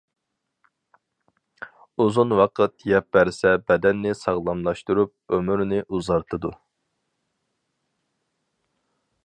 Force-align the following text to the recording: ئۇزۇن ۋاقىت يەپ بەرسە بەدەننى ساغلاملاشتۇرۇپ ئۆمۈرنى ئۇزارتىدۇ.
ئۇزۇن 2.03 2.33
ۋاقىت 2.39 2.85
يەپ 2.91 3.07
بەرسە 3.17 3.53
بەدەننى 3.71 4.15
ساغلاملاشتۇرۇپ 4.21 5.37
ئۆمۈرنى 5.37 5.83
ئۇزارتىدۇ. 5.85 6.53